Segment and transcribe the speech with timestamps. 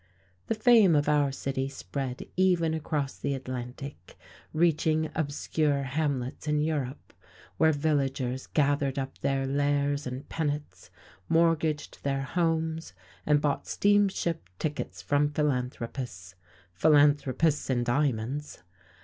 [0.47, 4.17] The fame of our city spread even across the Atlantic,
[4.51, 7.13] reaching obscure hamlets in Europe,
[7.57, 10.89] where villagers gathered up their lares and penates,
[11.29, 12.93] mortgaged their homes,
[13.27, 16.33] and bought steamship tickets from philanthropists,
[16.73, 18.63] philanthropists in diamonds.